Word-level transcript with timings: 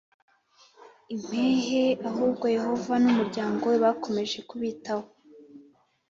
impehe 1.13 1.83
Ahubwo 2.09 2.45
Yehova 2.55 2.93
n 3.03 3.05
umuryango 3.11 3.61
we 3.71 3.77
bakomeje 3.85 4.37
kubitaho 4.49 5.05